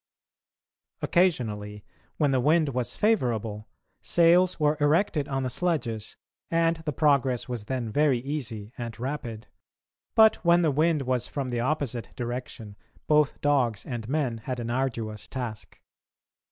Occasionally, 1.03 1.85
when 2.17 2.31
the 2.31 2.39
wind 2.39 2.69
was 2.69 2.95
favourable, 2.95 3.69
sails 4.01 4.59
were 4.59 4.75
erected 4.79 5.27
on 5.27 5.43
the 5.43 5.49
sledges 5.51 6.17
and 6.49 6.77
the 6.77 6.91
progress 6.91 7.47
was 7.47 7.65
then 7.65 7.91
very 7.91 8.17
easy 8.17 8.73
and 8.79 8.99
rapid; 8.99 9.45
but 10.15 10.37
when 10.37 10.63
the 10.63 10.71
wind 10.71 11.03
was 11.03 11.27
from 11.27 11.51
the 11.51 11.59
opposite 11.59 12.09
direction 12.15 12.75
both 13.05 13.41
dogs 13.41 13.85
and 13.85 14.09
men 14.09 14.39
had 14.39 14.59
an 14.59 14.71
arduous 14.71 15.27
task. 15.27 15.79